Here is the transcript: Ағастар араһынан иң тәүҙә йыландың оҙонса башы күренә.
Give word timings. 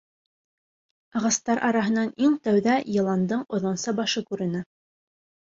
Ағастар 1.19 1.61
араһынан 1.67 2.09
иң 2.29 2.39
тәүҙә 2.47 2.79
йыландың 2.97 3.45
оҙонса 3.59 3.97
башы 4.01 4.25
күренә. 4.33 4.65